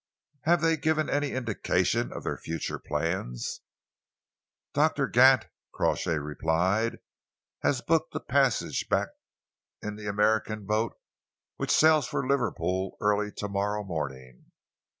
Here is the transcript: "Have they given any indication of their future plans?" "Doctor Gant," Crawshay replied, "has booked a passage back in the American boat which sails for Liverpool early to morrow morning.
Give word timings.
"Have 0.45 0.61
they 0.63 0.77
given 0.77 1.11
any 1.11 1.31
indication 1.33 2.11
of 2.11 2.23
their 2.23 2.35
future 2.39 2.79
plans?" 2.79 3.61
"Doctor 4.73 5.07
Gant," 5.07 5.45
Crawshay 5.71 6.17
replied, 6.17 6.97
"has 7.61 7.81
booked 7.83 8.15
a 8.15 8.19
passage 8.19 8.89
back 8.89 9.09
in 9.79 9.97
the 9.97 10.07
American 10.07 10.65
boat 10.65 10.97
which 11.57 11.69
sails 11.69 12.07
for 12.07 12.25
Liverpool 12.27 12.97
early 12.99 13.31
to 13.33 13.47
morrow 13.47 13.83
morning. 13.83 14.45